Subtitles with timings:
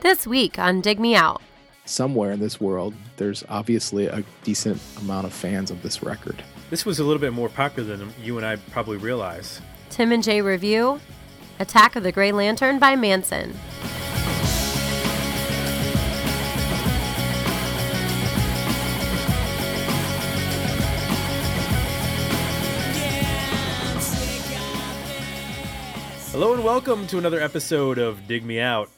[0.00, 1.40] This week on Dig Me Out.
[1.86, 6.42] Somewhere in this world, there's obviously a decent amount of fans of this record.
[6.70, 9.60] This was a little bit more popular than you and I probably realize.
[9.90, 11.00] Tim and Jay review
[11.60, 13.54] Attack of the Grey Lantern by Mansun.
[26.64, 28.88] Welcome to another episode of Dig Me Out.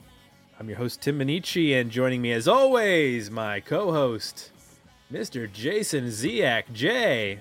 [0.61, 4.53] I'm your host, Tim Minneci, and joining me as always, my co host,
[5.13, 5.53] Mr.
[5.53, 7.41] Jason Ziak J.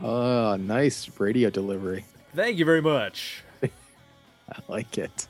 [0.00, 2.06] Oh, ah, nice radio delivery.
[2.34, 3.44] Thank you very much.
[3.62, 5.28] I like it.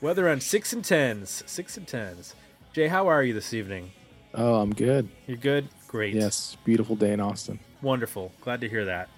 [0.00, 1.48] Weather on 6 and 10s.
[1.48, 2.34] 6 and 10s.
[2.72, 3.92] Jay, how are you this evening?
[4.34, 5.08] Oh, I'm good.
[5.28, 5.68] You're good?
[5.86, 6.14] Great.
[6.14, 7.60] Yes, beautiful day in Austin.
[7.80, 8.32] Wonderful.
[8.40, 9.08] Glad to hear that.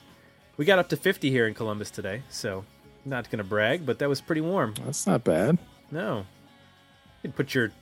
[0.59, 2.67] We got up to 50 here in Columbus today, so
[3.05, 4.75] not going to brag, but that was pretty warm.
[4.85, 5.59] That's not bad.
[5.91, 6.19] No.
[7.23, 7.73] You could put your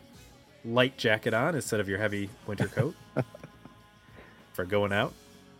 [0.65, 2.95] light jacket on instead of your heavy winter coat
[4.53, 5.13] for going out.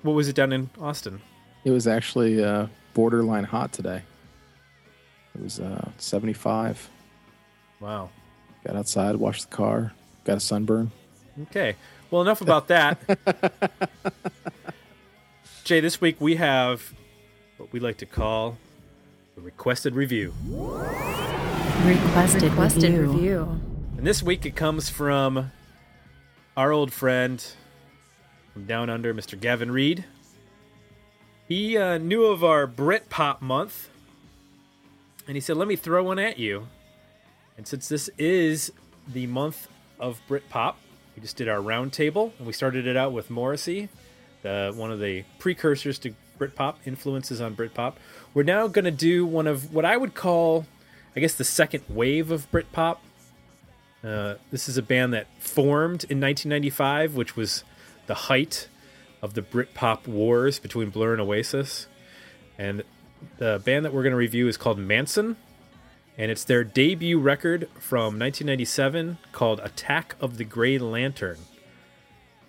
[0.03, 1.21] What was it down in Austin?
[1.65, 4.03] It was actually uh, borderline hot today.
[5.35, 6.89] It was uh, 75.
[7.81, 8.11] Wow.
[8.65, 9.93] Got outside, washed the car,
[10.25, 10.91] got a sunburn.
[11.43, 11.77] Okay.
[12.11, 12.99] Well, enough about that.
[15.65, 16.93] Jay, this week we have
[17.57, 18.59] what we like to call
[19.43, 20.35] requested review.
[21.85, 23.13] Requested, Requested review.
[23.13, 23.61] review.
[23.97, 25.51] And this week it comes from
[26.57, 27.45] our old friend
[28.53, 29.41] from down under, Mr.
[29.41, 30.05] Gavin Reed.
[31.49, 33.89] He uh, knew of our Britpop month,
[35.27, 36.69] and he said, "Let me throw one at you."
[37.57, 38.73] And since this is
[39.09, 40.75] the month of Britpop,
[41.17, 43.89] we just did our roundtable, and we started it out with Morrissey,
[44.43, 47.95] the one of the precursors to Britpop, influences on Britpop.
[48.33, 50.67] We're now going to do one of what I would call,
[51.15, 52.99] I guess, the second wave of Britpop.
[54.03, 57.65] Uh, this is a band that formed in 1995, which was
[58.07, 58.69] the height
[59.21, 61.87] of the Britpop wars between Blur and Oasis.
[62.59, 62.83] And
[63.37, 65.37] the band that we're going to review is called Mansun,
[66.17, 71.39] and it's their debut record from 1997 called Attack of the Grey Lantern.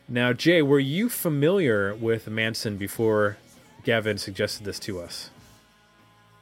[0.08, 3.38] Now, Jay, were you familiar with Mansun before
[3.84, 5.30] Gavin suggested this to us?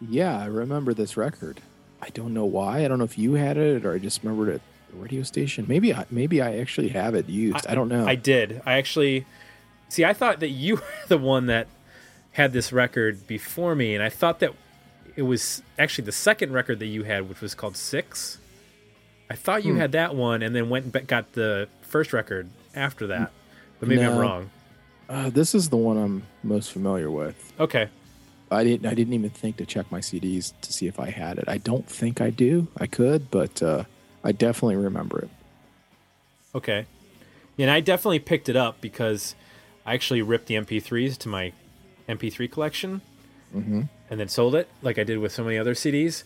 [0.02, 1.62] Yeah, I remember this record.
[2.02, 2.84] I don't know why.
[2.84, 4.62] I don't know if you had it or I just remembered it at
[4.92, 5.66] the radio station.
[5.68, 7.68] Maybe I, maybe I actually have it used.
[7.68, 8.08] I, don't know.
[8.08, 8.62] I did.
[8.66, 9.26] I actually
[9.90, 10.06] see.
[10.06, 11.68] I thought that you were the one that
[12.34, 14.54] had this record before me, and I thought that
[15.16, 18.38] it was actually the second record that you had, which was called Six.
[19.30, 19.80] I thought you Hmm.
[19.80, 23.32] had that one, and then went and got the first record after that.
[23.80, 24.50] But maybe I'm wrong.
[25.10, 27.52] Uh, this is the one I'm most familiar with.
[27.60, 27.90] Okay.
[28.52, 28.86] I didn't.
[28.88, 31.46] I didn't even think to check my CDs to see if I had it.
[31.48, 32.68] I don't think I do.
[32.78, 33.84] I could, but uh,
[34.24, 35.30] I definitely remember it.
[36.56, 36.86] Okay.
[37.60, 39.36] And I definitely picked it up because
[39.86, 41.54] I actually ripped the MP3s to my
[42.08, 43.02] MP3 collection
[43.56, 43.82] Mm-hmm.
[44.12, 46.24] and then sold it like I did with so many other CDs.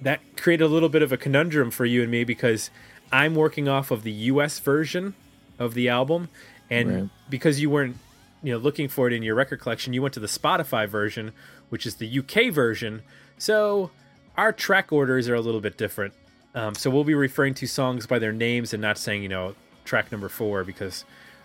[0.00, 2.70] That created a little bit of a conundrum for you and me because
[3.10, 5.14] I'm working off of the US version
[5.58, 6.28] of the album
[6.70, 7.08] and Right.
[7.28, 7.96] because you weren't
[8.42, 11.32] you know looking for it in your record collection, you went to the Spotify version,
[11.68, 13.02] which is the UK version.
[13.38, 13.90] So
[14.36, 16.14] our track orders are a little bit different.
[16.54, 19.54] Um, so we'll be referring to songs by their names and not saying, you know,
[19.84, 21.04] track number four because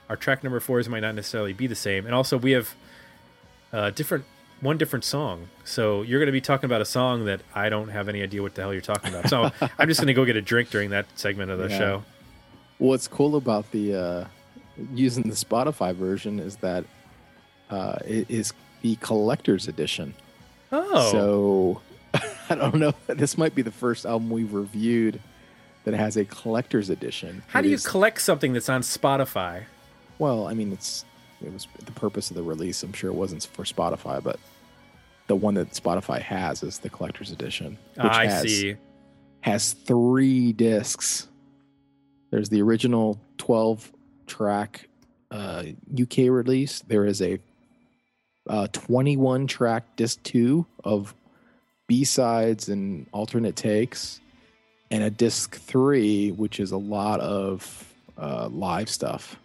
[0.10, 2.06] our track number fours might not necessarily be the same.
[2.06, 2.76] And also, we have
[3.74, 4.26] uh, different
[4.62, 5.50] one different song.
[5.64, 8.42] So you're going to be talking about a song that I don't have any idea
[8.42, 9.30] what the hell you're talking about.
[9.30, 11.78] So I'm just going to go get a drink during that segment of the Yeah.
[11.78, 12.04] show.
[12.78, 14.26] What's cool about the uh,
[14.94, 16.86] using the Spotify version is that
[17.70, 20.14] uh, it is the collector's edition.
[20.72, 21.82] Oh, So
[22.50, 22.94] I don't know.
[23.08, 25.20] This might be the first album we've reviewed
[25.86, 27.44] that has a collector's edition.
[27.48, 29.64] how It do you is- collect something that's on Spotify?
[30.18, 31.04] well, I mean, it's
[31.44, 32.82] it was the purpose of the release.
[32.84, 34.40] I'm sure it wasn't for Spotify, but
[35.28, 38.76] the one that Spotify has is the collector's edition, which I has, see.
[39.42, 41.28] has three discs.
[42.32, 43.92] There's the original 12
[44.28, 44.88] track
[45.32, 45.64] uh,
[46.00, 46.82] UK release.
[46.88, 47.40] There is a
[48.48, 51.16] uh, 21 track disc two of
[51.88, 54.20] B sides and alternate takes,
[54.92, 59.38] and a disc three, which is a lot of uh, live stuff.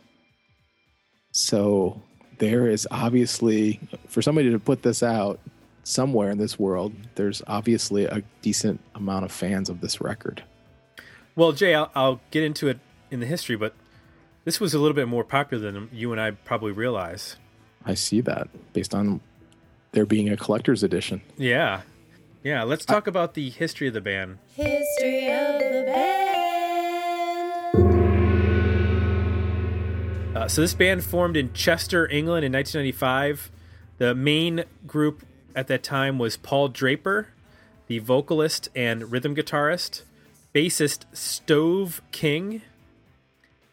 [1.32, 2.02] So
[2.38, 5.38] there is obviously, for somebody to put this out
[5.84, 10.42] somewhere in this world, there's obviously a decent amount of fans of this record.
[11.36, 12.78] Well, Jay, I'll, I'll get into it
[13.10, 13.74] in the history, but
[14.44, 17.36] this was a little bit more popular than you and I probably realize.
[17.84, 19.20] I see that based on
[19.92, 21.22] there being a collector's edition.
[21.36, 21.82] Yeah.
[22.42, 24.38] Yeah, let's talk about the history of the band.
[24.54, 26.30] History of the band.
[30.36, 33.50] Uh, so this band formed in Chester, England in 1995.
[33.98, 37.28] The main group at that time was Paul Draper,
[37.88, 40.02] the vocalist and rhythm guitarist,
[40.54, 42.62] bassist Stove King,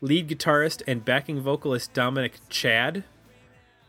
[0.02, 3.04] lead guitarist and backing vocalist Dominic Chad,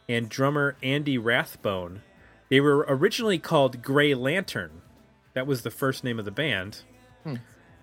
[0.09, 2.03] and drummer Andy Rathbone.
[2.49, 4.81] They were originally called Grey Lantern.
[5.35, 6.83] That was the first name of the band.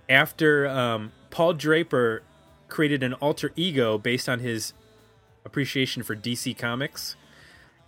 [0.09, 2.23] After um, Paul Draper
[2.67, 4.73] created an alter ego based on his
[5.45, 7.15] appreciation for DC Comics,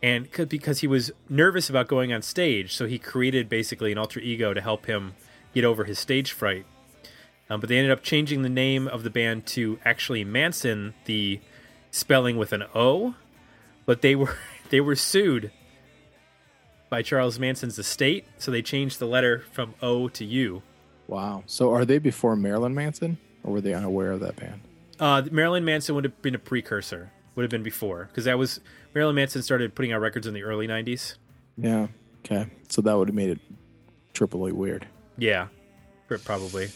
[0.03, 4.19] and because he was nervous about going on stage, so he created basically an alter
[4.19, 5.15] ego to help him
[5.53, 6.65] get over his stage fright.
[7.49, 11.39] Um, but they ended up changing the name of the band to actually Manson, the
[11.91, 13.15] spelling with an O.
[13.85, 14.37] But they were
[14.69, 15.51] they were sued
[16.89, 20.61] by Charles Manson's estate, so they changed the letter from O to U.
[21.07, 21.43] Wow.
[21.45, 24.61] So are they before Marilyn Manson, or were they unaware of that band?
[24.99, 28.59] Uh, Marilyn Manson would have been a precursor, would have been before, because that was
[28.93, 31.15] Marilyn Manson started putting out records in the early '90s.
[31.57, 31.87] Yeah.
[32.25, 32.47] Okay.
[32.67, 33.39] So that would have made it
[34.13, 34.85] triply weird.
[35.17, 35.47] Yeah,
[36.07, 36.69] probably.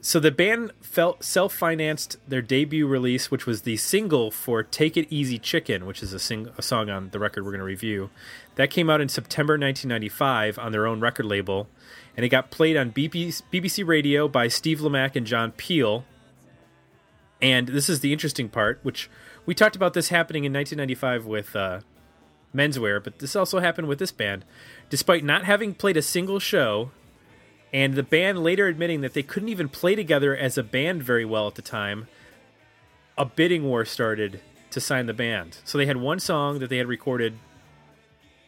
[0.00, 5.06] So the band felt self-financed their debut release, which was the single for "Take It
[5.10, 8.10] Easy Chicken," which is a, sing- a song on the record we're going to review.
[8.56, 11.68] That came out in September 1995 on their own record label,
[12.16, 16.04] and it got played on BBC, BBC Radio by Steve Lamacq and John Peel.
[17.40, 19.08] And this is the interesting part, which
[19.46, 21.80] we talked about this happening in 1995 with uh,
[22.54, 24.44] Menswear, but this also happened with this band.
[24.90, 26.90] Despite not having played a single show,
[27.74, 31.24] and the band later admitting that they couldn't even play together as a band very
[31.24, 32.06] well at the time,
[33.18, 34.40] a bidding war started
[34.70, 35.58] to sign the band.
[35.64, 37.36] So they had one song that they had recorded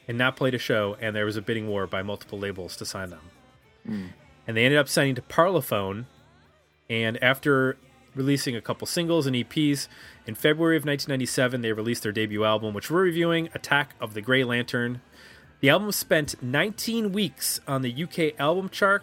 [0.06, 2.86] and not played a show, and there was a bidding war by multiple labels to
[2.86, 3.30] sign them.
[3.84, 4.04] Hmm.
[4.46, 6.04] And they ended up signing to Parlophone,
[6.88, 7.76] and after
[8.14, 9.88] releasing a couple singles and EPs,
[10.24, 14.22] in February of 1997, they released their debut album, which we're reviewing, Attack of the
[14.22, 15.00] Grey Lantern.
[15.58, 19.02] The album spent 19 weeks on the UK album chart,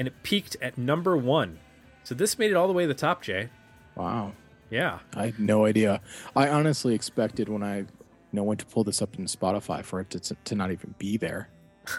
[0.00, 1.58] and it peaked at number one.
[2.04, 3.50] So this made it all the way to the top, Jay.
[3.94, 4.32] Wow.
[4.70, 5.00] Yeah.
[5.14, 6.00] I had no idea.
[6.34, 7.86] I honestly expected when I you
[8.32, 11.16] know went to pull this up in Spotify for it to to not even be
[11.18, 11.50] there.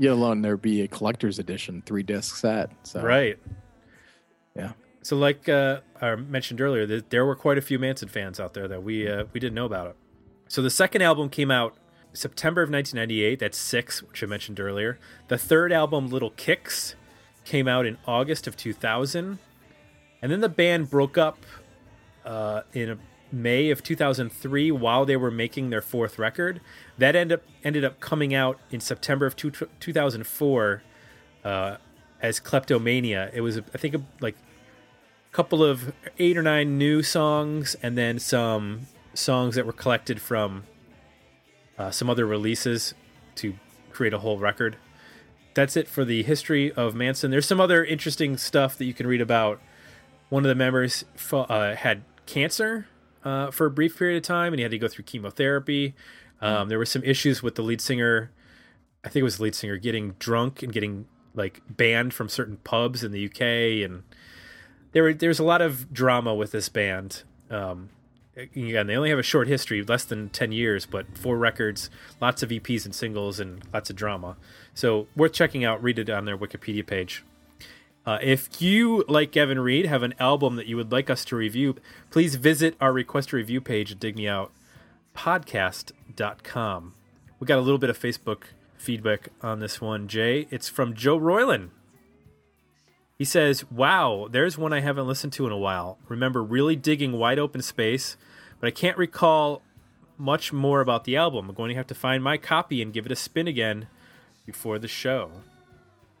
[0.00, 2.70] Yet alone there be a collector's edition three disc set.
[2.82, 3.38] So Right.
[4.56, 4.72] yeah.
[5.02, 8.52] So, like uh, I mentioned earlier, th- there were quite a few Mansun fans out
[8.54, 9.96] there that we uh, we didn't know about it.
[10.48, 11.76] So the second album came out
[12.18, 13.38] September of 1998.
[13.38, 14.98] That's six, which I mentioned earlier.
[15.28, 16.94] The third album, Little Kicks,
[17.44, 19.38] came out in August of 2000,
[20.20, 21.38] and then the band broke up
[22.24, 22.98] uh, in
[23.30, 26.60] May of 2003 while they were making their fourth record.
[26.98, 30.82] That ended up ended up coming out in September of two, 2004
[31.44, 31.76] uh,
[32.20, 33.30] as Kleptomania.
[33.32, 38.18] It was, I think, like a couple of eight or nine new songs and then
[38.18, 40.64] some songs that were collected from
[41.78, 42.94] uh, some other releases
[43.36, 43.54] to
[43.90, 44.76] create a whole record.
[45.54, 47.30] That's it for the history of Mansun.
[47.30, 49.60] There's some other interesting stuff that you can read about.
[50.28, 52.86] One of the members uh, had cancer
[53.24, 55.94] uh, for a brief period of time, and he had to go through chemotherapy.
[56.40, 58.30] Um, there were some issues with the lead singer.
[59.04, 62.58] I think it was the lead singer getting drunk and getting like banned from certain
[62.58, 64.02] pubs in the UK, and
[64.92, 67.22] there were a lot of drama with this band.
[67.50, 67.90] Um,
[68.38, 71.90] again, they only have a short history, less than ten years, but four records,
[72.20, 74.36] lots of EPs and singles, and lots of drama.
[74.74, 75.82] So worth checking out.
[75.82, 77.24] Read it on their Wikipedia page.
[78.06, 81.36] Uh, if you, like Gavin Reed, have an album that you would like us to
[81.36, 81.76] review,
[82.10, 86.94] please visit our request a review page at digmeoutpodcast.com.
[87.38, 88.44] We got a little bit of Facebook
[88.78, 90.46] feedback on this one, Jay.
[90.50, 91.70] It's from Joe Royland.
[93.18, 95.98] He says, Wow, there's one I haven't listened to in a while.
[96.08, 98.16] Remember really digging Wide Open Space,
[98.60, 99.62] but I can't recall
[100.16, 101.48] much more about the album.
[101.48, 103.86] I'm going to have to find my copy and give it a spin again
[104.44, 105.30] before the show.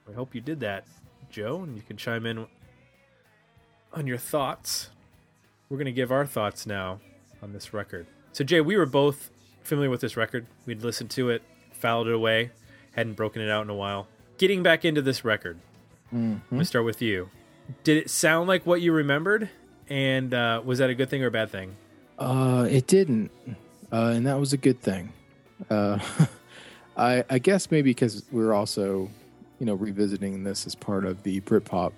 [0.08, 0.84] I hope you did that,
[1.30, 2.46] Joe, and you can chime in
[3.92, 4.90] on your thoughts.
[5.68, 7.00] We're going to give our thoughts now
[7.42, 8.06] on this record.
[8.32, 9.30] So, Jay, we were both
[9.62, 10.46] familiar with this record.
[10.64, 11.42] We'd listened to it,
[11.72, 12.50] filed it away,
[12.92, 14.06] hadn't broken it out in a while.
[14.38, 15.58] Getting back into this record,
[16.12, 17.28] I'm going to start with you.
[17.84, 19.50] Did it sound like what you remembered?
[19.88, 21.76] And uh, was that a good thing or a bad thing?
[22.18, 23.30] Uh, it didn't,
[23.92, 25.12] uh, and that was a good thing.
[25.70, 25.98] Uh,
[26.96, 29.08] I I guess maybe because we're also,
[29.60, 31.92] you know, revisiting this as part of the Britpop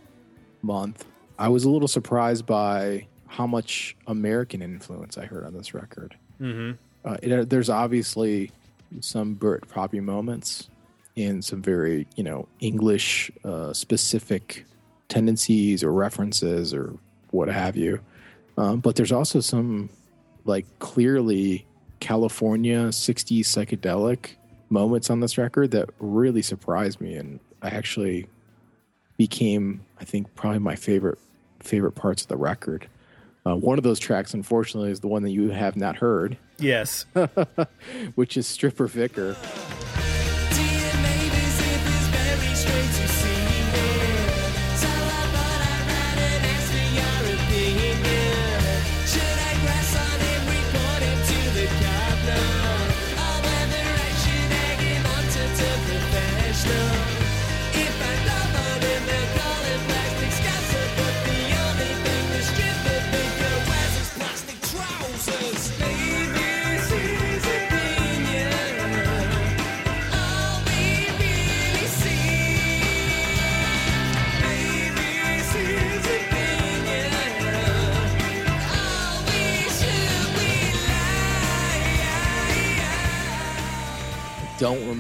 [0.63, 1.07] month.
[1.39, 6.17] I was a little surprised by how much American influence I heard on this record.
[6.41, 6.73] Mm-hmm.
[7.09, 8.51] Uh, it, there's obviously
[9.01, 10.69] some Brit poppy moments
[11.17, 14.67] and some very you know English uh, specific
[15.09, 16.95] tendencies or references or
[17.31, 18.01] what have you.
[18.59, 19.89] Um, but there's also some
[20.45, 21.67] like clearly
[22.01, 24.31] California 60s psychedelic
[24.69, 28.27] moments on this record that really surprised me and I actually
[29.17, 31.19] became I think probably my favorite
[31.61, 32.87] favorite parts of the record.
[33.47, 37.07] Uh, one of those tracks, unfortunately, is the one that you have not heard, Yes.
[38.15, 39.35] which is Stripper Vicar.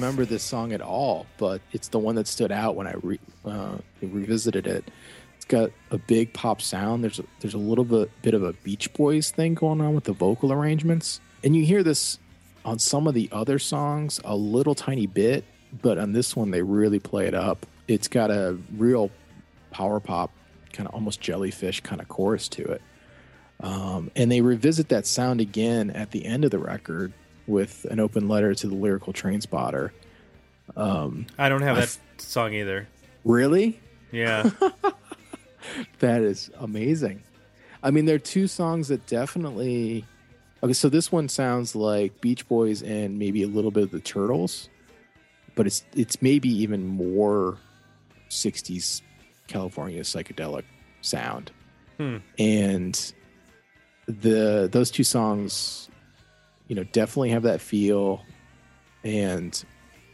[0.00, 3.20] Remember this song at all, but it's the one that stood out when I re,
[3.44, 4.90] uh, revisited it.
[5.36, 7.04] It's got a big pop sound.
[7.04, 10.04] There's a, there's a little bit bit of a Beach Boys thing going on with
[10.04, 12.18] the vocal arrangements, and you hear this
[12.64, 15.44] on some of the other songs a little tiny bit,
[15.82, 17.66] but on this one they really play it up.
[17.86, 19.10] It's got a real
[19.70, 20.30] power pop
[20.72, 22.82] kind of almost jellyfish kind of chorus to it.
[23.60, 27.12] Um, and they revisit that sound again at the end of the record
[27.46, 29.92] with an open letter to the lyrical train spotter.
[30.76, 32.88] Um, I don't have I that song either.
[33.24, 33.80] Really?
[34.12, 34.50] Yeah.
[36.00, 37.22] That is amazing.
[37.82, 40.04] I mean, there are two songs that definitely.
[40.62, 44.00] Okay, so this one sounds like Beach Boys and maybe a little bit of the
[44.00, 44.68] Turtles,
[45.54, 47.56] but it's it's maybe even more
[48.28, 49.02] '60s
[49.46, 50.64] California psychedelic
[51.00, 51.50] sound.
[51.96, 52.18] Hmm.
[52.38, 53.12] And
[54.06, 55.88] the those two songs,
[56.70, 58.24] you know, definitely have that feel,
[59.04, 59.64] and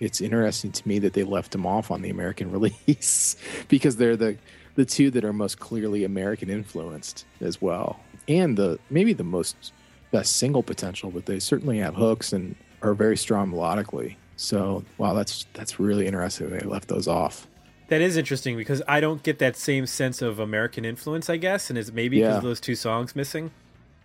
[0.00, 3.36] it's interesting to me that they left them off on the American release
[3.68, 4.36] because they're the
[4.74, 9.72] the two that are most clearly American influenced as well, and the maybe the most
[10.12, 14.16] best single potential, but they certainly have hooks and are very strong melodically.
[14.36, 16.50] So wow, that's that's really interesting.
[16.50, 17.46] They left those off.
[17.88, 21.70] that is interesting because I don't get that same sense of American influence, I guess,
[21.70, 22.40] and it's maybe because Yeah.
[22.40, 23.50] those two songs missing.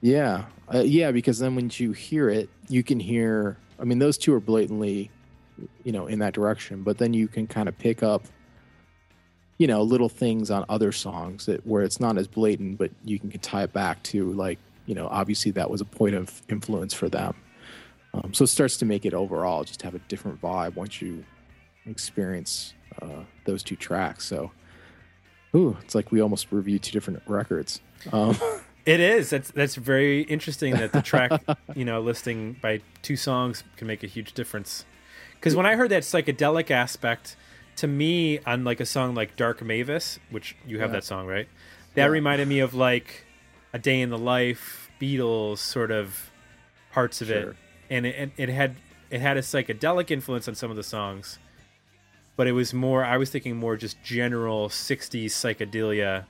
[0.02, 3.58] Yeah, uh, yeah, because then when you hear it, you can hear.
[3.80, 5.10] I mean, those two are blatantly,
[5.84, 6.84] you know, in that direction.
[6.84, 8.24] But then you can kind of pick up,
[9.58, 13.20] you know, little things on other songs that where it's not as blatant, but you
[13.20, 16.94] can tie it back to like, you know, obviously that was a point of influence
[16.94, 17.36] for them.
[18.14, 21.24] Um, so it starts to make it overall just have a different vibe once you
[21.86, 24.26] experience uh, those two tracks.
[24.26, 24.52] So,
[25.56, 27.82] ooh, it's like we almost reviewed two different records.
[28.12, 28.38] Um,
[28.86, 29.30] It is.
[29.30, 31.42] That's that's very interesting that the track,
[31.76, 34.86] you know, listing by two songs can make a huge difference.
[35.36, 37.36] Because when I heard that psychedelic aspect,
[37.78, 40.98] to me, on like a song like Dark Mavis, which you have Yeah.
[40.98, 41.48] that song, right?
[41.96, 42.08] That Yeah.
[42.08, 43.26] reminded me of like
[43.74, 46.32] a day in the life, Beatles sort of
[46.92, 47.56] parts of it,
[47.90, 48.76] and it, it, it had
[49.10, 51.38] it had a psychedelic influence on some of the songs,
[52.36, 53.04] but it was more.
[53.06, 56.26] I was thinking more just general '60s psychedelia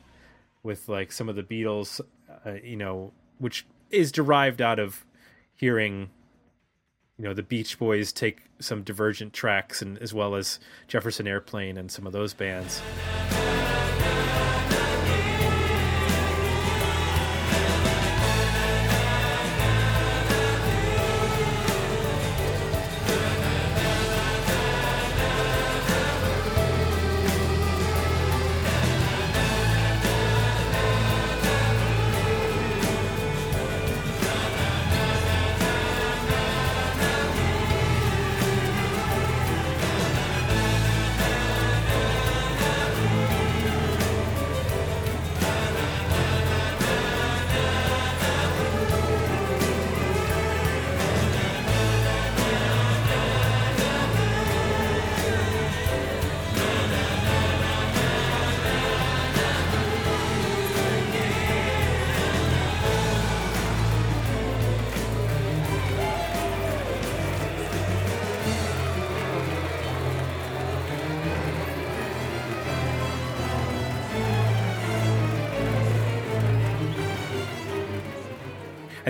[0.63, 1.99] with like some of the Beatles,
[2.45, 5.05] uh, you know, which is derived out of
[5.55, 6.09] hearing,
[7.17, 11.77] you know, the Beach Boys take some Divergent tracks, and as well as Jefferson Airplane
[11.77, 12.81] and some of those bands.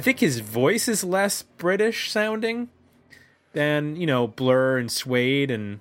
[0.01, 2.69] Think his voice is less British sounding,
[3.53, 5.79] than you know Blur and Suede and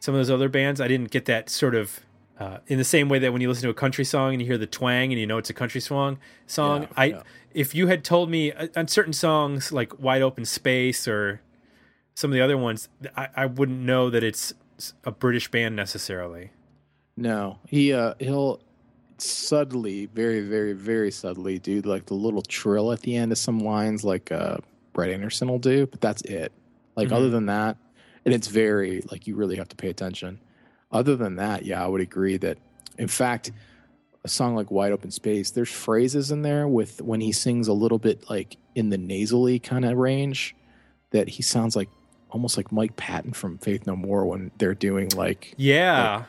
[0.00, 0.80] some of those other bands.
[0.80, 2.00] I didn't get that sort of
[2.38, 4.46] uh, in the same way that when you listen to a country song and you
[4.46, 6.18] hear the twang and you know it's a country song.
[6.46, 6.82] Song.
[6.82, 7.22] Yeah, I yeah.
[7.54, 11.40] if you had told me uh, on certain songs like Wide Open Space or
[12.14, 14.52] some of the other ones, I, I wouldn't know that it's
[15.04, 16.50] a British band necessarily.
[17.16, 18.60] No, he uh he'll
[19.18, 23.60] subtly, very, very, very subtly do like the little trill at the end of some
[23.60, 24.58] lines, like uh
[24.92, 26.52] Brett Anderson will do, but that's it.
[26.96, 27.12] Like Mhm.
[27.12, 27.76] other than that,
[28.24, 30.40] and it's very like you really have to pay attention.
[30.90, 32.58] Other than that, yeah, I would agree that.
[32.98, 33.52] In fact,
[34.24, 37.72] a song like "Wide Open Space," there's phrases in there with when he sings a
[37.74, 40.54] little bit like in the nasally kind of range
[41.10, 41.88] that he sounds like
[42.30, 46.16] almost like Mike Patton from Faith No More when they're doing like Yeah.
[46.16, 46.26] like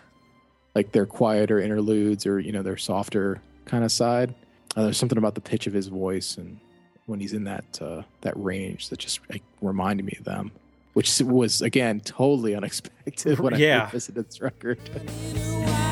[0.92, 4.34] their quieter interludes or you know their softer kind of side.
[4.76, 6.60] Uh, there's something about the pitch of his voice and
[7.08, 10.52] when he's in that uh, that range that just like, reminded me of them,
[10.94, 13.86] which was again totally unexpected when Yeah.
[13.88, 14.80] I visited this record.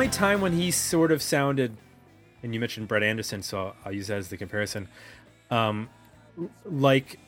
[0.00, 1.76] only time when he sort of sounded,
[2.42, 4.88] and you mentioned Brett Anderson, so I'll use that as the comparison,
[5.50, 5.90] um,
[6.64, 7.18] like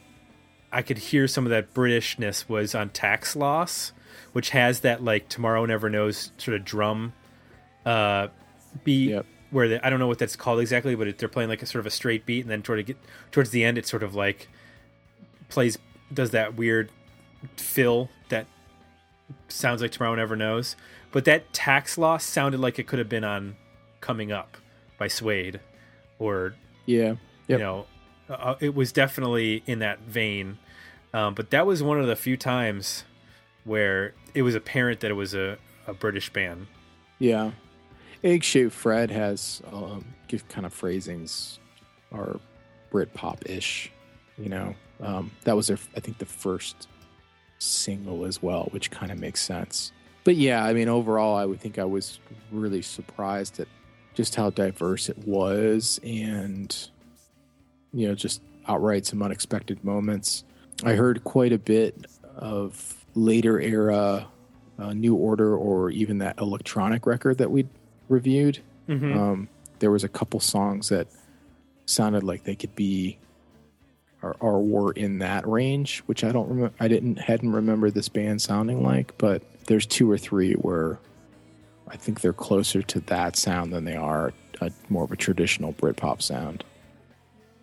[0.72, 3.92] I could hear some of that Britishness was on Tax Loss,
[4.32, 7.12] which has that like Tomorrow Never Knows sort of drum
[7.84, 8.28] uh,
[8.84, 9.10] beat.
[9.10, 9.26] Yep.
[9.50, 11.66] Where they, I don't know what that's called exactly, but it, they're playing like a
[11.66, 12.96] sort of a straight beat, and then toward get
[13.32, 14.48] towards the end, it sort of like
[15.50, 15.76] plays
[16.10, 16.90] does that weird
[17.58, 18.46] fill that
[19.48, 20.76] sounds like Tomorrow Never Knows.
[21.10, 23.56] But that tax loss sounded like it could have been on
[24.00, 24.56] Coming Up
[24.98, 25.60] by Suede,
[26.18, 26.54] or
[26.86, 27.14] Yeah,
[27.48, 27.86] you know,
[28.28, 30.58] uh, it was definitely in that vein.
[31.14, 33.04] Um, but that was one of the few times
[33.64, 36.66] where it was apparent that it was a, a British band.
[37.18, 37.52] yeah.
[38.24, 41.58] Egg shaped Fred has um, give kind of phrasings
[42.12, 42.38] are
[42.90, 43.90] Brit pop ish.
[44.38, 46.86] You know, um, that was their I think the first
[47.62, 49.92] single as well, which kind of makes sense.
[50.24, 52.18] But yeah, I mean, overall, I would think I was
[52.50, 53.68] really surprised at
[54.14, 56.74] just how diverse it was, and
[57.92, 60.44] you know, just outright some unexpected moments.
[60.84, 64.26] I heard quite a bit of later era
[64.78, 67.66] uh, New Order, or even that electronic record that we
[68.08, 68.58] reviewed.
[68.88, 69.16] Mhm.
[69.16, 69.48] Um,
[69.78, 71.06] there was a couple songs that
[71.86, 73.18] sounded like they could be
[74.22, 76.74] or, were in that range, which I don't remember.
[76.80, 80.98] I didn't hadn't remember this band sounding like, but there's two or three where
[81.88, 85.72] I think they're closer to that sound than they are a, more of a traditional
[85.72, 86.64] Britpop sound.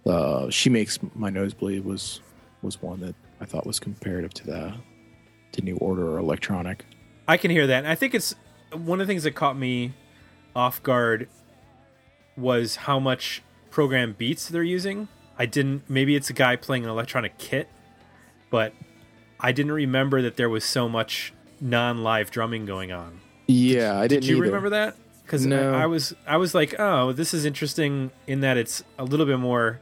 [0.06, 2.22] Uh, she makes my nose bleed was
[2.62, 4.74] was one that I thought was comparative to the
[5.54, 6.86] to New Order or electronic.
[7.28, 7.80] I can hear that.
[7.80, 8.36] And I think it's
[8.72, 9.94] one of the things that caught me
[10.56, 11.28] off guard
[12.36, 15.08] was how much program beats they're using.
[15.40, 17.70] I didn't maybe it's a guy playing an electronic kit,
[18.50, 18.74] but
[19.40, 23.22] I didn't remember that there was so much non-live drumming going on.
[23.48, 24.24] Yeah, I didn't.
[24.24, 24.46] Did you either.
[24.48, 24.96] remember that?
[25.24, 25.74] Because No.
[25.74, 29.26] I, I was I was like, oh, this is interesting in that it's a little
[29.26, 29.80] bit more.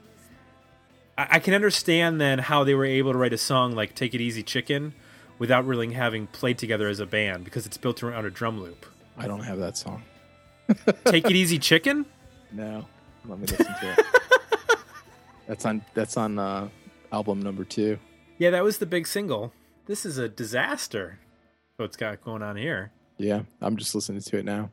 [1.18, 4.14] I, I can understand then how they were able to write a song like "Take
[4.14, 4.94] It Easy, Chicken"
[5.40, 8.86] without really having played together as a band because it's built around a drum loop.
[9.18, 10.04] I don't have that song.
[11.06, 12.06] "Take It Easy, Chicken."
[12.52, 12.86] No,
[13.26, 14.06] let me listen to it.
[15.48, 16.70] that's on that's on uh,
[17.12, 17.98] album number two.
[18.38, 19.54] Yeah, that was the big single.
[19.86, 21.20] This is a disaster.
[21.78, 22.92] What's got going on here?
[23.18, 24.66] Yeah, I'm just listening to it now.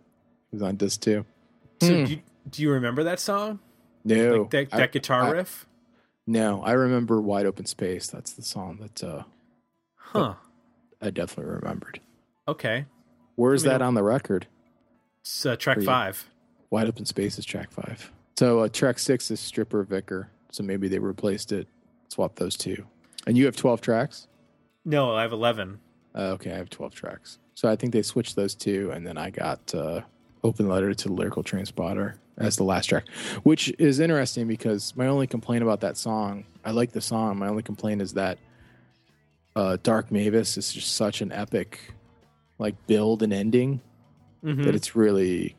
[0.53, 1.25] It was on disc two.
[1.81, 2.05] So Hmm.
[2.05, 3.59] do, you, do you remember that song?
[4.05, 5.67] No, Like that, I- guitar I- riff?
[6.27, 9.23] No, I remember "Wide Open Space." That's the song that uh,
[9.97, 10.35] Huh.
[11.03, 12.01] I definitely remembered.
[12.49, 12.87] Okay.
[13.37, 14.47] Where's I mean, that on the record?
[15.21, 16.31] It's uh, track five.
[16.71, 18.11] "Wide Open Space" is track five.
[18.39, 21.67] So uh, track six is "Stripper Vicar." So maybe they replaced it,
[22.11, 22.87] swapped those two.
[23.27, 24.29] And you have 12 tracks?
[24.85, 25.81] No, I have 11.
[26.15, 27.39] Uh, okay, I have 12 tracks.
[27.55, 30.03] So I think they switched those two, and then I got uh,
[30.45, 33.09] Open Letter to the Lyrical Trainspotter as the last track,
[33.43, 37.37] which is interesting because my only complaint about that song, I like the song.
[37.37, 38.39] My only complaint is that
[39.57, 41.81] uh, Dark Mavis is just such an epic,
[42.59, 43.81] like build and ending
[44.45, 44.63] Mhm.
[44.67, 45.57] that it's really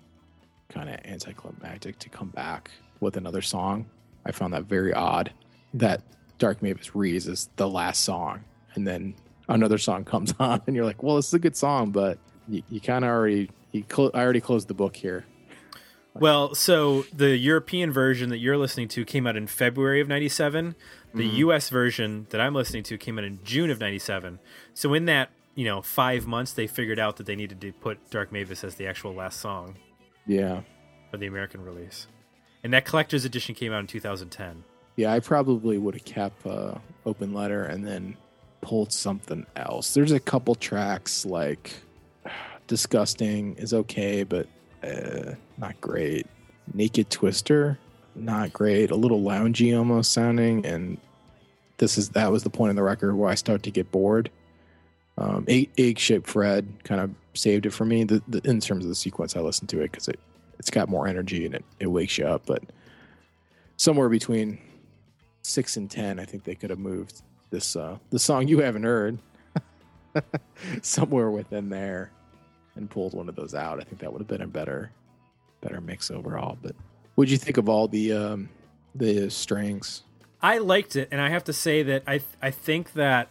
[0.69, 3.88] kind of anticlimactic to come back with another song.
[4.25, 5.31] I found that very odd
[5.75, 6.01] that
[6.39, 9.15] Dark Mavis reads is the last song, and then
[9.47, 12.63] another song comes on, and you're like, "Well, this is a good song, but you,
[12.69, 15.25] you kind of already you clo- I already closed the book here."
[16.17, 20.75] Well, so the European version that you're listening to came out in February of 97.
[21.13, 21.35] The mm-hmm.
[21.38, 24.39] US version that I'm listening to came out in June of 97.
[24.73, 28.09] So in that, you know, 5 months they figured out that they needed to put
[28.09, 29.75] Dark Mavis as the actual last song
[30.25, 30.61] Yeah,
[31.11, 32.07] for the American release.
[32.65, 34.63] And that collector's edition came out in 2010.
[34.95, 36.73] yeah, I probably would have kept uh,
[37.06, 38.17] Open Letter and then
[38.62, 39.93] pulled something else.
[39.93, 41.75] There's a couple tracks like
[42.67, 44.47] Disgusting is okay, but
[44.84, 46.25] uh, not great.
[46.73, 47.78] Naked Twister,
[48.15, 48.89] not great.
[48.89, 50.97] A little loungy almost sounding, and
[51.78, 54.32] this is that was the point in the record where I start to get bored.
[55.19, 58.89] Um, egg, shaped Fred kind of saved it for me the, the, in terms of
[58.89, 60.19] the sequence I listened to it because it
[60.60, 62.46] it's got more energy and it, it wakes you up.
[62.46, 62.63] But
[63.78, 64.60] somewhere between
[65.41, 68.84] six and ten, I think they could have moved this uh, the song you haven't
[68.84, 69.20] heard
[70.82, 72.12] somewhere within there
[72.76, 73.80] and pulled one of those out.
[73.80, 74.91] I think that would have been a better
[75.62, 76.58] better mix overall.
[76.62, 76.76] But
[77.15, 78.50] what'd you think of all the um,
[78.94, 80.04] the strings?
[80.41, 83.30] I liked it, and I have to say that I I think that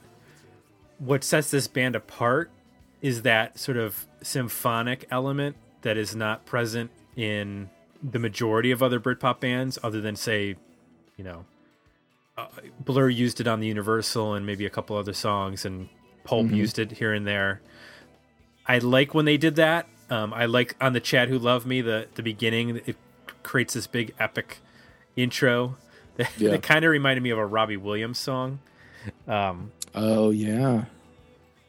[0.99, 2.51] what sets this band apart
[3.03, 7.70] is that sort of symphonic element that is not present in
[8.03, 10.57] the majority of other Britpop bands, other than say,
[11.16, 11.44] you know,
[12.37, 12.46] uh,
[12.81, 15.88] Blur used it on the Universal and maybe a couple other songs, and
[16.24, 17.61] Pulp used it here and there.
[18.66, 19.87] I like when they did that.
[20.11, 22.81] Um, I like on the Chad Who Love Me the the beginning.
[22.87, 22.96] It
[23.42, 24.59] creates this big epic
[25.16, 25.77] intro
[26.16, 26.50] that, Yeah.
[26.53, 28.59] that kind of reminded me of a Robbie Williams song.
[29.29, 30.87] Um, Oh yeah,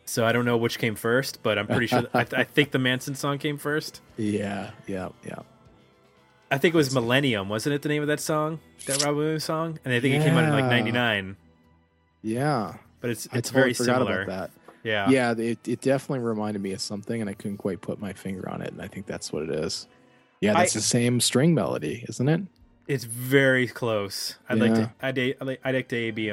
[0.06, 2.04] so I don't know which came first, but I'm pretty sure.
[2.13, 4.02] I, I think the Mansun song came first.
[4.18, 5.39] yeah, yeah, yeah.
[6.52, 7.82] I think it was Millennium, wasn't it?
[7.82, 10.44] The name of that song, that Robbie Williams song, and I think it came out
[10.44, 11.36] in like '99.
[12.22, 14.22] Yeah, But it's it's totally very similar.
[14.24, 14.52] about that.
[14.84, 15.10] Yeah.
[15.10, 18.48] Yeah, it, it definitely reminded me of something, and I couldn't quite put my finger
[18.50, 19.88] on it, and I think that's what it is.
[20.41, 22.41] Yeah, that's I- the same string melody, isn't it?
[22.88, 24.36] It's very close.
[24.48, 24.91] I'd like to.
[25.02, 25.60] I'd, I'd like.
[25.63, 26.28] I'd like to AB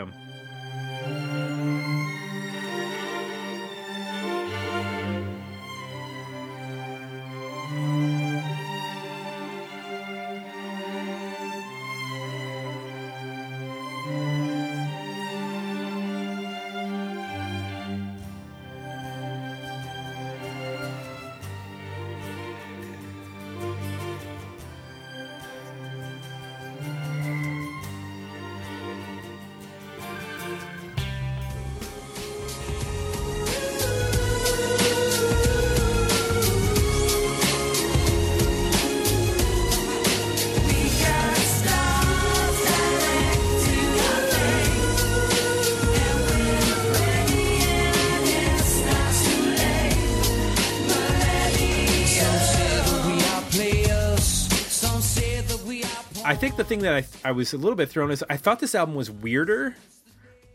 [56.43, 58.75] think the thing that I I was a little bit thrown is I thought this
[58.75, 59.77] album was weirder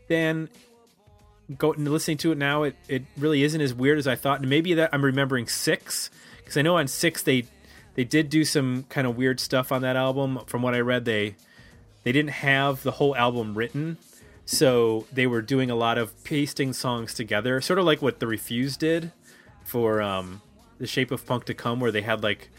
[0.08, 0.50] than
[1.56, 2.64] go listening to it now.
[2.64, 4.40] It it really isn't as weird as I thought.
[4.40, 7.44] And maybe that I'm remembering six because I know on six they
[7.94, 10.40] they did do some kind of weird stuff on that album.
[10.46, 11.36] From what I read, they
[12.04, 13.96] they didn't have the whole album written,
[14.44, 18.26] so they were doing a lot of pasting songs together, sort of like what the
[18.26, 19.10] Refused did
[19.64, 20.42] for um,
[20.76, 22.50] the Shape of Punk to Come, where they had like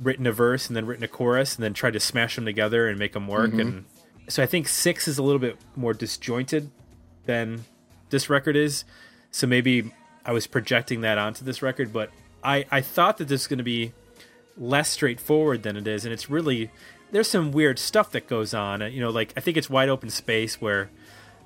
[0.00, 2.88] written a verse and then written a chorus and then tried to smash them together
[2.88, 3.50] and make them work.
[3.50, 3.60] Mm-hmm.
[3.60, 3.84] And
[4.28, 6.70] so I think six is a little bit more disjointed
[7.24, 7.64] than
[8.10, 8.84] this record is.
[9.30, 9.92] So maybe
[10.24, 12.10] I was projecting that onto this record, but
[12.42, 13.92] I, I thought that this was going to be
[14.56, 16.04] less straightforward than it is.
[16.04, 16.70] And it's really,
[17.10, 18.80] there's some weird stuff that goes on.
[18.92, 20.90] You know, like I think it's Wide Open Space where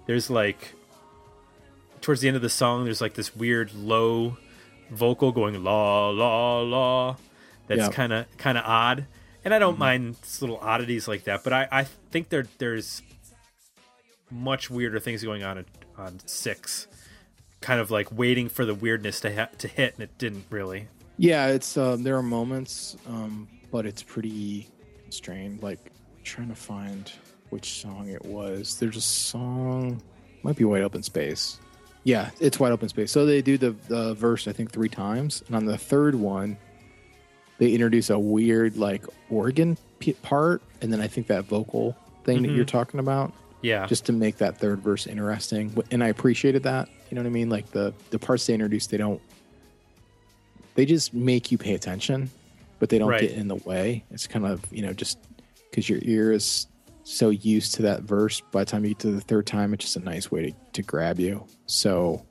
[0.07, 0.75] there's like,
[2.01, 4.39] towards the end of the song, there's like this weird low
[4.91, 7.17] vocal going la la la
[7.79, 9.07] that's kind of kind of odd
[9.45, 13.03] and i don't mind little oddities like that but i i think there there's
[14.31, 15.65] much weirder things going on
[15.99, 16.87] on six
[17.61, 20.87] kind of like waiting for the weirdness to ha- to hit and it didn't really
[21.19, 24.69] Yeah, it's um, there are moments, um, but it's pretty
[25.03, 25.63] constrained.
[25.63, 25.93] Like
[26.25, 27.13] trying to find
[27.51, 28.79] which song it was.
[28.79, 30.01] There's a song,
[30.43, 31.61] might be Wide Open Space.
[32.05, 33.13] Yeah, it's Wide Open Space.
[33.13, 35.43] So they do the, the verse, I think, three times.
[35.47, 36.57] And on the third one,
[37.61, 40.63] they introduce a weird, like, organ p- part.
[40.81, 41.95] And then I think that vocal
[42.25, 42.57] thing that Mhm.
[42.57, 43.87] you're talking about, Yeah.
[43.87, 45.71] just to make that third verse interesting.
[45.91, 46.89] And I appreciated that.
[47.11, 47.51] You know what I mean?
[47.51, 49.21] Like, the, the parts they introduce, they don't,
[50.75, 52.31] they just make you pay attention,
[52.79, 53.21] but they don't Right.
[53.21, 54.05] get in the way.
[54.11, 55.19] It's kind of, you know, just
[55.71, 56.67] because your ear is
[57.05, 59.85] so used to that verse by the time you get to the third time it's
[59.85, 62.25] just a nice way to, to grab you so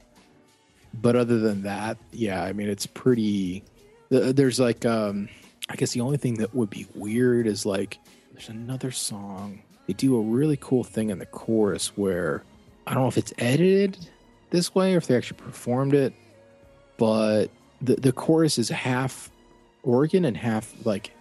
[1.02, 3.62] but other than that yeah i mean it's pretty
[4.10, 5.30] th- there's like um
[5.70, 7.98] i guess the only thing that would be weird is like
[8.34, 12.44] there's another song they do a really cool thing in the chorus where
[12.88, 13.98] i don't know if it's edited
[14.52, 16.14] this way or if they actually performed it
[16.98, 17.48] but
[17.82, 19.32] the, the chorus is half
[19.84, 21.12] organ and half like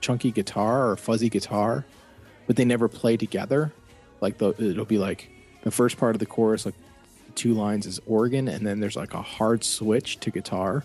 [0.00, 1.84] chunky guitar or fuzzy guitar,
[2.46, 3.72] but they never play together.
[4.20, 5.30] Like the it'll be like
[5.62, 6.74] the first part of the chorus, like
[7.34, 10.84] two lines is organ, and then there's like a hard switch to guitar,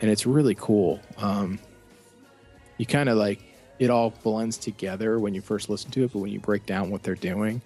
[0.00, 1.00] and it's really cool.
[1.16, 1.58] Um,
[2.76, 3.40] you kind of like
[3.78, 6.90] it all blends together when you first listen to it, but when you break down
[6.90, 7.60] what they're doing,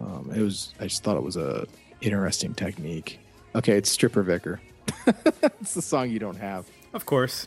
[0.00, 1.66] um, it was I just thought it was a
[2.00, 3.18] interesting technique.
[3.54, 4.60] Okay, it's Stripper Vicar.
[5.60, 7.46] it's the song you don't have of course.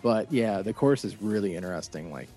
[0.00, 2.28] but yeah the chorus is really interesting like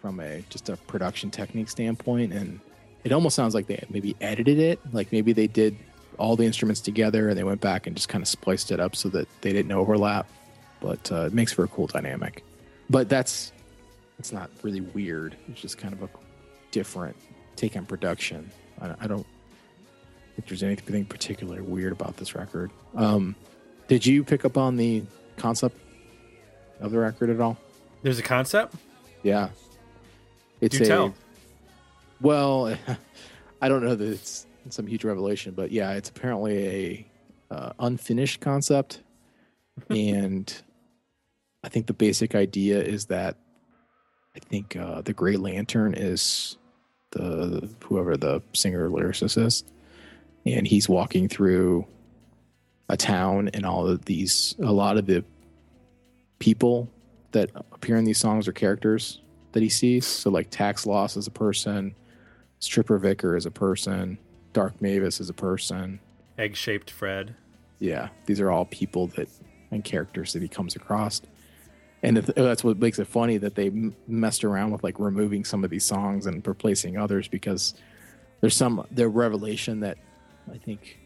[0.00, 2.58] from a just a production technique standpoint and
[3.04, 5.76] it almost sounds like they maybe edited it like maybe they did
[6.18, 8.96] all the instruments together and they went back and just kind of spliced it up
[8.96, 10.26] so that they didn't overlap
[10.82, 12.44] but uh, it makes for a cool dynamic
[12.90, 13.52] but that's
[14.18, 16.08] it's not really weird it's just kind of a
[16.70, 17.16] different
[17.56, 19.26] take on production i, I don't
[20.34, 23.34] think there's anything particularly weird about this record um,
[23.88, 25.02] did you pick up on the
[25.36, 25.78] concept
[26.80, 27.56] of the record at all?
[28.02, 28.74] There's a concept.
[29.22, 29.50] Yeah.
[30.60, 31.14] It's Do a tell.
[32.20, 32.76] well,
[33.62, 37.06] I don't know that it's some huge revelation, but yeah, it's apparently
[37.50, 39.02] a uh, unfinished concept,
[39.90, 40.62] and
[41.64, 43.36] I think the basic idea is that
[44.34, 46.56] I think uh, the Grey Lantern is
[47.10, 49.64] the whoever the singer lyricist is,
[50.46, 51.86] and he's walking through
[52.88, 55.24] a town, and all of these, a lot of the
[56.38, 56.90] people
[57.32, 59.20] that appear in these songs are characters
[59.52, 60.06] that he sees.
[60.06, 61.94] So like tax loss as a person,
[62.58, 64.18] stripper vicar as a person,
[64.52, 66.00] dark mavis as a person.
[66.38, 67.34] Egg shaped Fred.
[67.78, 69.28] Yeah, these are all people that
[69.70, 71.22] and characters that he comes across.
[72.02, 73.70] And th- that's what makes it funny that they
[74.08, 77.74] messed around with like removing some of these songs and replacing others because
[78.40, 79.98] there's some the revelation that
[80.52, 80.98] I think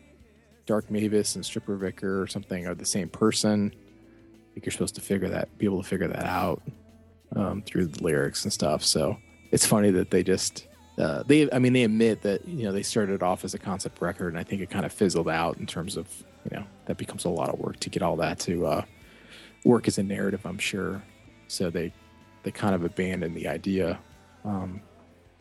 [0.64, 3.72] Dark Mavis and Stripper Vicar or something are the same person.
[3.74, 6.62] I think you're supposed to figure that, be able to figure that out
[7.34, 8.82] um, through the lyrics and stuff.
[8.82, 9.18] So
[9.52, 10.66] it's funny that they just
[10.98, 14.00] uh, they, I mean, they admit that you know they started off as a concept
[14.00, 16.08] record, and I think it kind of fizzled out in terms of
[16.50, 18.84] you know that becomes a lot of work to get all that to uh,
[19.66, 20.46] work as a narrative.
[20.46, 21.02] I'm sure.
[21.48, 21.92] So they
[22.42, 23.98] they kind of abandoned the idea,
[24.44, 24.80] um,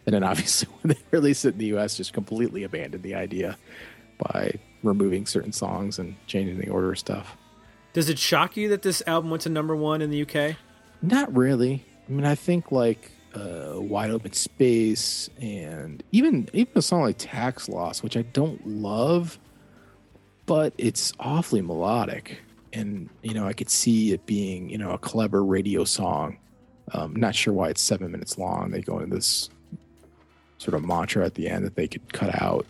[0.05, 3.57] and then obviously when they released it in the U.S., just completely abandoned the idea
[4.17, 7.37] by removing certain songs and changing the order of stuff.
[7.93, 10.57] Does it shock you that this album went to number one in the UK?
[11.01, 11.85] Not really.
[12.07, 17.15] I mean, I think like uh, "Wide Open Space" and even even a song like
[17.17, 19.39] "Tax Loss," which I don't love,
[20.45, 22.39] but it's awfully melodic,
[22.75, 26.37] and you know I could see it being you know a clever radio song.
[26.91, 28.69] Um, not sure why it's seven minutes long.
[28.69, 29.49] They go into this
[30.59, 32.65] sort of mantra at the end that they could cut out.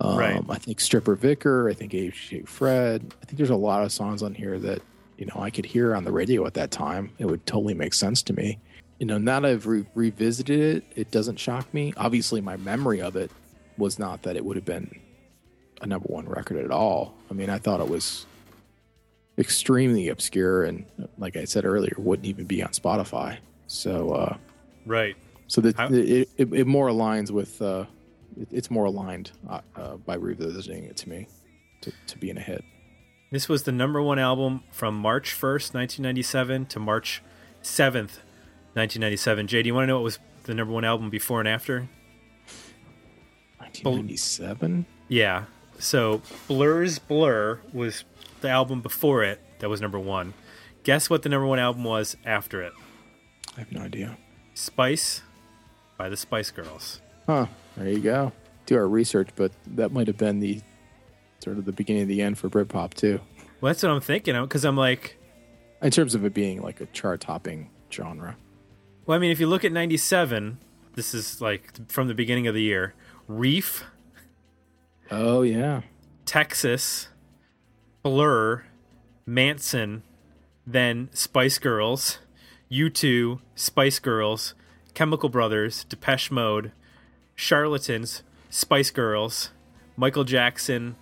[0.00, 0.42] Um, Right.
[0.48, 1.68] I think Stripper Vicar.
[1.68, 2.14] I think Abe
[2.46, 3.14] Fred.
[3.22, 4.82] I think there's a lot of songs on here that
[5.18, 7.10] you know I could hear on the radio at that time.
[7.18, 8.58] It would totally make sense to me.
[8.98, 11.94] You know, now that I've re- revisited it, it doesn't shock me.
[11.96, 13.30] Obviously, my memory of it
[13.78, 15.00] was not that it would have been
[15.80, 17.14] a number one record at all.
[17.30, 18.26] I mean, I thought it was
[19.40, 20.84] extremely obscure and,
[21.18, 23.38] like I said earlier, wouldn't even be on Spotify.
[23.66, 24.36] So, uh,
[24.86, 25.16] Right.
[25.46, 27.86] so that it, it, it more aligns with uh,
[28.36, 31.26] it, it's more aligned uh, uh, by revisiting it to me
[31.82, 32.64] to, to being a hit.
[33.32, 37.22] This was the number one album from March 1st, 1997 to March
[37.62, 38.18] 7th,
[38.74, 39.46] 1997.
[39.46, 41.88] Jay, do you want to know what was the number one album before and after?
[43.58, 44.86] 1997.
[45.08, 45.44] Yeah.
[45.78, 48.04] So Blur's Blur was
[48.40, 50.34] the album before it that was number one.
[50.82, 52.72] Guess what the number one album was after it?
[53.56, 54.16] I have no idea.
[54.54, 55.22] Spice
[55.98, 57.00] by the Spice Girls.
[57.26, 57.46] Huh.
[57.76, 58.32] There you go.
[58.66, 60.60] Do our research, but that might have been the
[61.40, 63.20] sort of the beginning of the end for Britpop too,
[63.60, 65.16] Well, that's what I'm thinking because I'm like,
[65.82, 68.36] in terms of it being like a chart-topping genre.
[69.06, 70.58] well, I mean, if you look at 97,
[70.94, 72.94] This is like from the beginning of the year.
[73.28, 73.84] Reef,
[75.10, 75.82] Oh yeah.
[76.26, 77.08] Texas,
[78.02, 78.64] Blur,
[79.28, 80.02] Mansun,
[80.66, 82.18] then Spice Girls,
[82.70, 84.54] U2, Spice Girls,
[84.94, 86.72] Chemical Brothers, Depeche Mode,
[87.34, 89.50] Charlatans, Spice Girls,
[89.96, 90.96] Michael Jackson,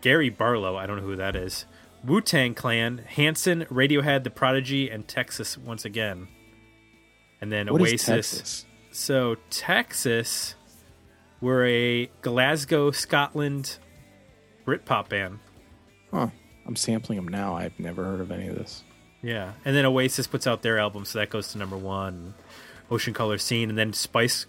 [0.00, 1.66] Gary Barlow, I don't know who that is,
[2.04, 6.28] Wu Tang Clan, Hanson, Radiohead, The Prodigy, and Texas once again.
[7.40, 8.06] And then What is Oasis.
[8.06, 8.66] Texas?
[8.92, 10.54] So Texas,
[11.40, 13.78] we're a Glasgow, Scotland
[14.66, 15.40] Britpop band.
[16.14, 16.28] Huh.
[16.66, 17.56] I'm sampling them now.
[17.56, 18.84] I've never heard of any of this.
[19.20, 22.34] Yeah, and then Oasis puts out their album, so that goes to number one.
[22.90, 24.46] Ocean Colour Scene, and then Spice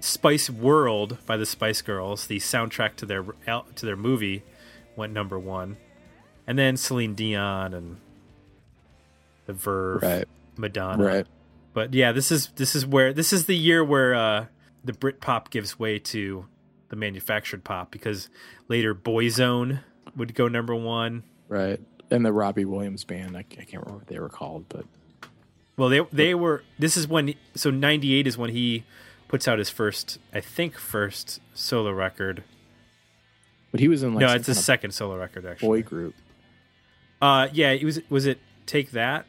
[0.00, 4.42] Spice World by the Spice Girls, the soundtrack to their to their movie,
[4.96, 5.76] went number one.
[6.46, 7.98] And then Celine Dion and
[9.46, 10.28] The Verve, Right.
[10.56, 11.04] Madonna.
[11.04, 11.26] Right.
[11.72, 14.46] But yeah, this is this is where this is the year where uh,
[14.84, 16.46] the Brit pop gives way to
[16.88, 18.28] the manufactured pop because
[18.68, 19.80] later Boyzone
[20.16, 21.22] would go number one.
[21.48, 21.80] Right.
[22.10, 23.36] And the Robbie Williams band.
[23.36, 24.84] I, I can't remember what they were called, but
[25.76, 26.62] Well, they they were.
[26.78, 27.34] This is when.
[27.54, 28.84] So '98 is when he
[29.28, 32.42] puts out his first, I think, first solo record.
[33.70, 35.82] but he was in like no, it's his second solo record actually.
[35.82, 36.14] boy group.
[37.22, 38.00] Uh, yeah, it was.
[38.10, 39.26] Was it Take That?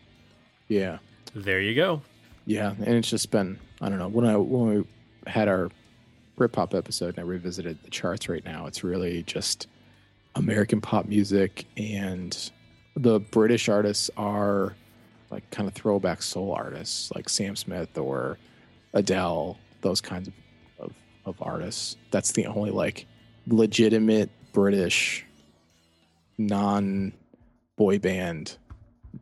[0.68, 1.00] Yeah.
[1.36, 2.02] There you go.
[2.46, 5.70] Yeah, and it's just been I don't know when I when we had our
[6.38, 8.66] Britpop episode and I revisited the charts right now.
[8.66, 9.68] It's really just
[10.36, 12.52] American pop music and
[12.96, 14.76] the British artists are
[15.30, 18.38] like kind of throwback soul artists like Sam Smith or
[18.94, 20.34] Adele, those kinds of,
[20.80, 20.94] of,
[21.26, 21.98] of artists.
[22.12, 23.06] That's the only like
[23.48, 25.26] legitimate British
[26.38, 27.14] non
[27.78, 28.58] boy band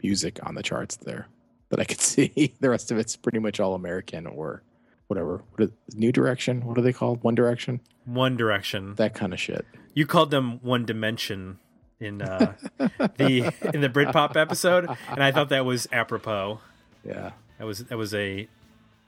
[0.04, 1.28] music on the charts there
[1.70, 2.54] that I could see.
[2.60, 4.64] the rest of it's pretty much all American or
[5.08, 5.42] whatever.
[5.56, 6.66] What is, New Direction?
[6.66, 7.24] What are they called?
[7.24, 7.80] One Direction?
[8.06, 8.96] One Direction.
[8.96, 9.66] That kind of shit.
[10.00, 11.60] You called them One Dimension
[12.00, 16.62] in uh, the in the Britpop episode, and I thought that was apropos.
[17.04, 17.32] Yeah.
[17.58, 18.48] That was that was a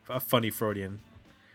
[0.10, 1.00] a funny Freudian.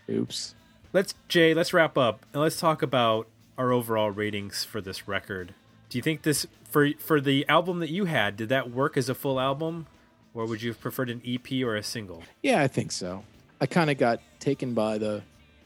[0.09, 0.55] Oops.
[0.95, 1.53] Let's Jay.
[1.53, 5.53] Let's wrap up and let's talk about our overall ratings for this record.
[5.91, 9.11] Do you think this for for the album that you had did that work as
[9.11, 9.87] a full album,
[10.33, 12.23] or would you have preferred an EP or a single?
[12.43, 13.23] Yeah, I think so.
[13.61, 15.21] I kind of got taken by the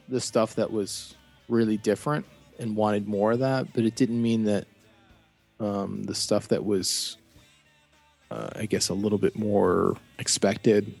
[0.09, 1.15] the stuff that was
[1.47, 2.25] really different
[2.59, 4.67] and wanted more of that, but it didn't mean that
[5.59, 7.17] um, the stuff that was,
[8.29, 10.93] uh, I guess, a little bit more expected.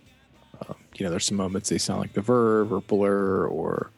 [0.61, 3.91] Uh, you know, there's some moments they sound like The Verve or Blur, or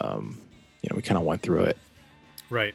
[0.00, 0.40] um,
[0.82, 1.78] you know, we kind of went through it.
[2.50, 2.74] Right.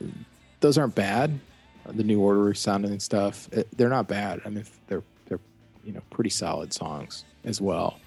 [0.59, 1.39] Those aren't bad.
[1.85, 4.41] Uh, The New Order sounding stuff, it, they're not bad.
[4.45, 5.39] I mean, they're they're
[5.83, 7.99] you know pretty solid songs as well.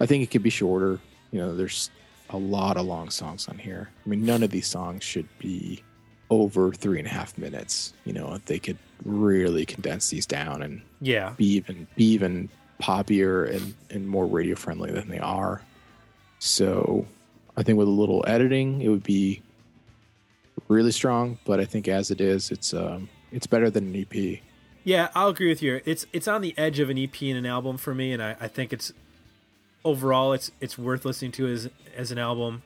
[0.00, 0.98] I think it could be shorter.
[1.30, 1.90] You know, there's
[2.30, 3.90] a lot of long songs on here.
[4.04, 5.82] I mean, none of these songs should be
[6.30, 7.92] over three and a half minutes.
[8.04, 11.34] You know, they could really condense these down and Yeah.
[11.36, 12.48] be even be even
[12.82, 15.62] poppier and, and more radio friendly than they are.
[16.38, 17.06] So
[17.56, 19.42] I think with a little editing, it would be
[20.68, 21.38] really strong.
[21.44, 24.40] But I think as it is, it's um, it's better than an EP.
[24.82, 25.80] Yeah, I'll agree with you.
[25.84, 28.36] It's it's on the edge of an EP and an album for me, and I,
[28.40, 28.92] I think it's
[29.84, 32.62] overall it's it's worth listening to as as an album.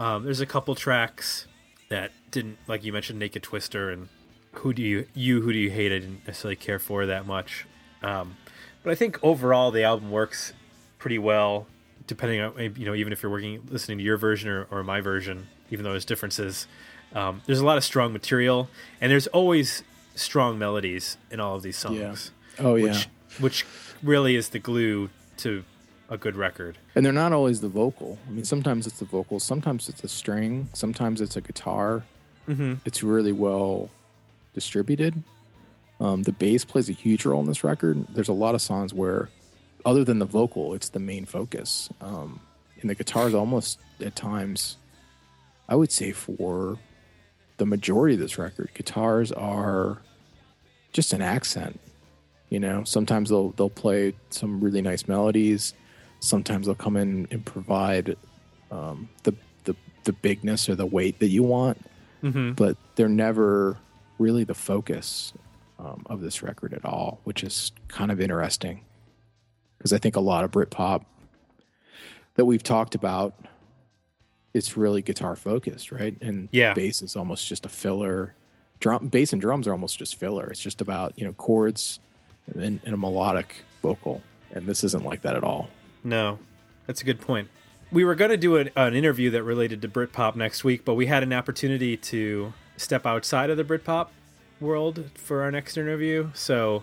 [0.00, 1.46] Um, there's a couple tracks
[1.88, 4.08] that didn't like you mentioned Naked Twister and
[4.52, 5.92] who do you you who do you hate?
[5.92, 7.66] I didn't necessarily care for that much.
[8.02, 8.36] Um,
[8.82, 10.52] but I think overall the album works
[10.98, 11.66] pretty well
[12.06, 15.00] depending on you know even if you're working listening to your version or, or my
[15.00, 16.66] version even though there's differences.
[17.14, 18.68] Um, there's a lot of strong material
[19.00, 19.84] and there's always
[20.16, 22.32] strong melodies in all of these songs.
[22.58, 23.66] Oh yeah, which which
[24.02, 25.64] really is the glue to
[26.10, 28.18] a good record and they're not always the vocal.
[28.28, 32.04] I mean, sometimes it's the vocal, sometimes it's a string, sometimes it's a guitar.
[32.48, 32.74] mm-hmm.
[32.84, 33.90] It's really well
[34.54, 35.22] distributed.
[36.00, 38.06] Um, the bass plays a huge role in this record.
[38.10, 39.30] There's a lot of songs where,
[39.84, 41.88] other than the vocal, it's the main focus.
[42.00, 42.40] Um,
[42.80, 44.76] and the guitar is almost at times,
[45.68, 46.78] I would say, for
[47.56, 49.98] the majority of this record, guitars are
[50.92, 51.80] just an accent.
[52.50, 55.72] You know, sometimes they'll they'll play some really nice melodies.
[56.24, 58.16] Sometimes they'll come in and provide
[58.70, 61.78] um, the the the bigness or the weight that you want
[62.22, 62.52] Mm-hmm.
[62.52, 63.76] but they're never
[64.18, 65.34] really the focus
[65.78, 68.80] um, of this record at all, which is kind of interesting
[69.76, 71.04] because I think a lot of Britpop
[72.36, 73.34] that we've talked about,
[74.54, 76.16] it's really guitar focused, right?
[76.22, 76.72] And Yeah.
[76.72, 78.34] bass is almost just a filler.
[78.80, 80.46] Drum, bass and drums are almost just filler.
[80.46, 81.98] It's just about you know chords
[82.54, 84.22] and, and a melodic vocal,
[84.52, 85.68] and this isn't like that at all.
[86.04, 86.38] No
[86.86, 87.48] that's a good point
[87.90, 90.94] we were going to do an, an interview that related to Britpop next week, but
[90.94, 94.08] we had an opportunity to step outside of the Britpop
[94.60, 96.30] world for our next interview.
[96.34, 96.82] So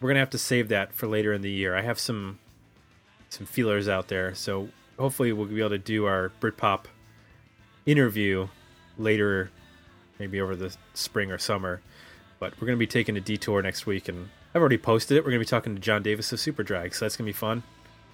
[0.00, 1.74] we're gonna have to save that for later in the year.
[1.74, 2.38] I have some
[3.30, 4.68] some feelers out there, so
[4.98, 6.84] hopefully we'll be able to do our Britpop
[7.84, 8.48] interview
[8.96, 9.50] later,
[10.18, 11.80] maybe over the spring or summer.
[12.38, 15.24] But we're gonna be taking a detour next week, and I've already posted it.
[15.24, 17.62] We're gonna be talking to John Davis of Superdrag, so that's gonna be fun.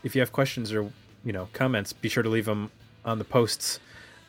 [0.04, 0.90] If you have questions or
[1.24, 2.70] you know comments, be sure to leave them
[3.04, 3.80] on the posts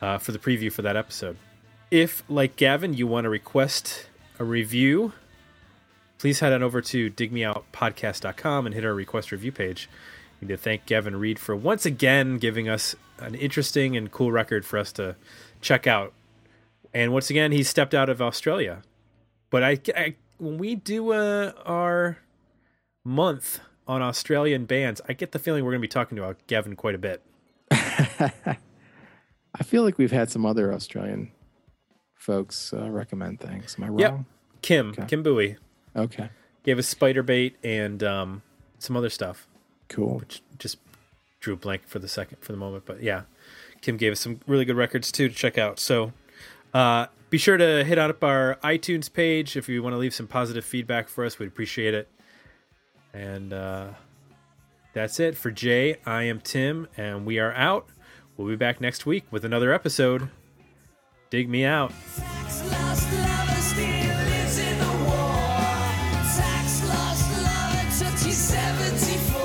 [0.01, 1.37] uh, for the preview for that episode.
[1.91, 4.07] If, like Gavin, you want to request
[4.39, 5.13] a review,
[6.17, 9.89] please head on over to digmeoutpodcast.com and hit our request review page.
[10.41, 14.31] We need to thank Gavin Reed for once again giving us an interesting and cool
[14.31, 15.15] record for us to
[15.61, 16.13] check out.
[16.93, 18.81] And once again, he stepped out of Australia.
[19.49, 22.17] But I, I when we do uh, our
[23.03, 26.75] month on Australian bands, I get the feeling we're going to be talking about Gavin
[26.75, 27.21] quite a bit.
[27.71, 31.31] I feel like we've had some other Australian
[32.15, 33.75] folks uh, recommend things.
[33.77, 33.99] Am I wrong?
[33.99, 34.19] Yep.
[34.61, 35.05] Kim, Okay.
[35.07, 35.57] Kim Bowie,
[35.95, 36.29] Okay.
[36.63, 38.41] gave us Spiderbait and um,
[38.79, 39.47] some other stuff.
[39.87, 40.17] Cool.
[40.19, 40.77] which just
[41.39, 42.85] drew a blank for the second for the moment.
[42.85, 43.23] But yeah,
[43.81, 45.79] Kim gave us some really good records too to check out.
[45.79, 46.11] So
[46.73, 50.27] uh, be sure to hit up our iTunes page if you want to leave some
[50.27, 51.37] positive feedback for us.
[51.39, 52.09] We'd appreciate it.
[53.15, 53.87] And uh,
[54.93, 55.95] that's it for Jay.
[56.05, 57.87] I am Tim, and we are out.
[58.35, 60.29] We'll be back next week with another episode.
[61.29, 61.91] Dig me out.
[61.91, 65.31] Taxloss lover still lives in the war.
[66.35, 69.41] Taxloss lover took you 74.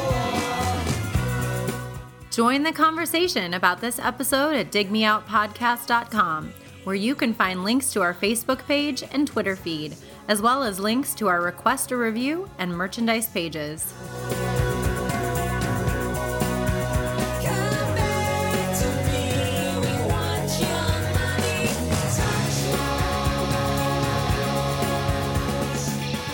[2.32, 6.52] Join the conversation about this episode at digmeoutpodcast.com,
[6.82, 9.94] where you can find links to our Facebook page and Twitter feed,
[10.28, 13.92] as well as links to our request a review and merchandise pages.
[17.42, 19.24] Come back to me.
[19.80, 21.68] We want your money.
[22.16, 23.46] Tax lost.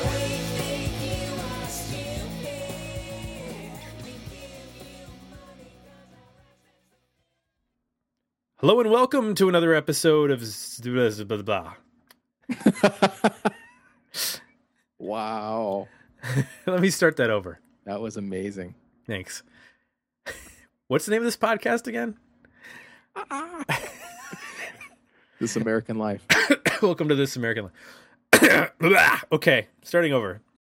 [0.02, 0.20] We
[0.56, 2.74] think you are stupid.
[4.04, 5.72] We give you money.
[8.58, 11.74] Hello and welcome to another episode of Z- blah, blah, blah.
[15.06, 15.86] Wow.
[16.66, 17.60] Let me start that over.
[17.84, 18.74] That was amazing.
[19.06, 19.44] Thanks.
[20.88, 22.16] What's the name of this podcast again?
[25.38, 26.26] This American life.
[26.82, 27.70] Welcome to This American
[28.32, 29.24] Life.
[29.32, 30.40] okay, starting over.